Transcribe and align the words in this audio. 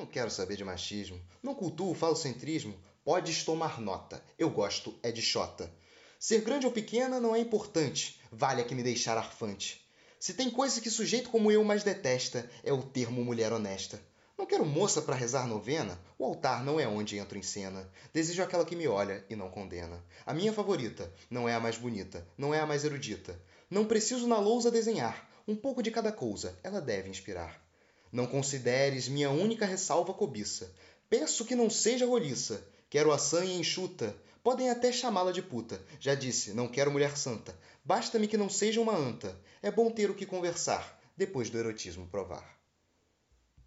Não 0.00 0.06
quero 0.06 0.30
saber 0.30 0.56
de 0.56 0.64
machismo. 0.64 1.20
Não 1.42 1.54
cultuo 1.54 1.90
o 1.90 1.94
falocentrismo. 1.94 2.74
Podes 3.04 3.44
tomar 3.44 3.78
nota. 3.78 4.24
Eu 4.38 4.48
gosto 4.48 4.98
é 5.02 5.12
de 5.12 5.20
xota. 5.20 5.70
Ser 6.18 6.40
grande 6.40 6.64
ou 6.64 6.72
pequena 6.72 7.20
não 7.20 7.36
é 7.36 7.38
importante. 7.38 8.18
Vale 8.32 8.62
a 8.62 8.64
que 8.64 8.74
me 8.74 8.82
deixar 8.82 9.18
arfante. 9.18 9.86
Se 10.18 10.32
tem 10.32 10.48
coisa 10.48 10.80
que 10.80 10.88
sujeito 10.88 11.28
como 11.28 11.52
eu 11.52 11.62
mais 11.62 11.82
detesta, 11.82 12.50
é 12.64 12.72
o 12.72 12.82
termo 12.82 13.22
mulher 13.22 13.52
honesta. 13.52 14.02
Não 14.38 14.46
quero 14.46 14.64
moça 14.64 15.02
para 15.02 15.14
rezar 15.14 15.46
novena, 15.46 16.00
o 16.18 16.24
altar 16.24 16.64
não 16.64 16.80
é 16.80 16.88
onde 16.88 17.18
entro 17.18 17.36
em 17.36 17.42
cena. 17.42 17.86
Desejo 18.10 18.42
aquela 18.42 18.64
que 18.64 18.74
me 18.74 18.88
olha 18.88 19.22
e 19.28 19.36
não 19.36 19.50
condena. 19.50 20.02
A 20.24 20.32
minha 20.32 20.50
favorita 20.50 21.12
não 21.28 21.46
é 21.46 21.52
a 21.52 21.60
mais 21.60 21.76
bonita, 21.76 22.26
não 22.38 22.54
é 22.54 22.60
a 22.60 22.66
mais 22.66 22.86
erudita. 22.86 23.38
Não 23.68 23.84
preciso 23.84 24.26
na 24.26 24.38
lousa 24.38 24.70
desenhar, 24.70 25.28
um 25.46 25.54
pouco 25.54 25.82
de 25.82 25.90
cada 25.90 26.10
coisa, 26.10 26.58
ela 26.64 26.80
deve 26.80 27.10
inspirar. 27.10 27.69
Não 28.12 28.26
consideres 28.26 29.08
minha 29.08 29.30
única 29.30 29.64
ressalva 29.64 30.12
cobiça. 30.12 30.72
Peço 31.08 31.44
que 31.44 31.54
não 31.54 31.70
seja 31.70 32.06
roliça. 32.06 32.66
Quero 32.88 33.12
a 33.12 33.18
sanha 33.18 33.54
enxuta. 33.54 34.14
Podem 34.42 34.70
até 34.70 34.92
chamá-la 34.92 35.32
de 35.32 35.42
puta. 35.42 35.80
Já 35.98 36.14
disse, 36.14 36.52
não 36.52 36.68
quero 36.68 36.90
mulher 36.90 37.16
santa. 37.16 37.56
Basta-me 37.84 38.26
que 38.26 38.36
não 38.36 38.48
seja 38.48 38.80
uma 38.80 38.96
anta. 38.96 39.38
É 39.62 39.70
bom 39.70 39.90
ter 39.90 40.10
o 40.10 40.14
que 40.14 40.26
conversar, 40.26 41.00
depois 41.16 41.50
do 41.50 41.58
erotismo 41.58 42.06
provar. 42.06 42.59